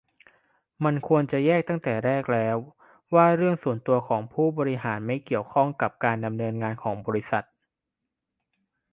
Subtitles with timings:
[0.83, 2.57] มันควรจะแยกตั้งแต่แรกแล้ว
[3.13, 7.43] ว่าเรื่องส่วนตัวของผู้บริหารไม่เกี่ยวข้องกับการดำเนินงานของบริษัท